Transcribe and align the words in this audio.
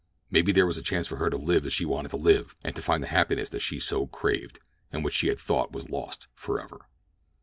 Maybe 0.31 0.51
there 0.51 0.65
was 0.65 0.79
a 0.79 0.81
chance 0.81 1.05
for 1.05 1.17
her 1.17 1.29
to 1.29 1.37
live 1.37 1.63
as 1.63 1.73
she 1.73 1.85
wanted 1.85 2.09
to 2.09 2.17
live, 2.17 2.55
and 2.63 2.75
to 2.75 2.81
find 2.81 3.03
the 3.03 3.07
happiness 3.09 3.49
that 3.49 3.59
she 3.59 3.75
had 3.75 3.83
so 3.83 4.07
craved, 4.07 4.57
and 4.91 5.05
which 5.05 5.13
she 5.13 5.27
had 5.27 5.37
thought 5.37 5.73
was 5.73 5.91
lost 5.91 6.27
forever. 6.33 6.87